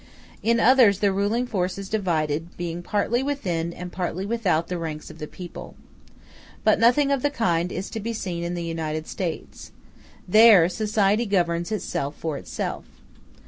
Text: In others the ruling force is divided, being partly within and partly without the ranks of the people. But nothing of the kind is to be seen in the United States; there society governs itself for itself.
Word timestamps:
In 0.41 0.59
others 0.59 0.97
the 0.97 1.11
ruling 1.13 1.45
force 1.45 1.77
is 1.77 1.87
divided, 1.87 2.57
being 2.57 2.81
partly 2.81 3.21
within 3.21 3.71
and 3.71 3.91
partly 3.91 4.25
without 4.25 4.67
the 4.67 4.79
ranks 4.79 5.11
of 5.11 5.19
the 5.19 5.27
people. 5.27 5.75
But 6.63 6.79
nothing 6.79 7.11
of 7.11 7.21
the 7.21 7.29
kind 7.29 7.71
is 7.71 7.87
to 7.91 7.99
be 7.99 8.11
seen 8.11 8.43
in 8.43 8.55
the 8.55 8.63
United 8.65 9.05
States; 9.05 9.71
there 10.27 10.67
society 10.69 11.27
governs 11.27 11.71
itself 11.71 12.15
for 12.15 12.35
itself. 12.39 12.85